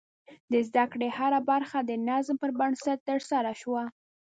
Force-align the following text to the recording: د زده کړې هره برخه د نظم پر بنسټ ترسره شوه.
د 0.51 0.53
زده 0.67 0.83
کړې 0.91 1.09
هره 1.17 1.39
برخه 1.51 1.79
د 1.83 1.91
نظم 2.07 2.35
پر 2.41 2.51
بنسټ 2.59 2.99
ترسره 3.09 3.51
شوه. 3.61 3.83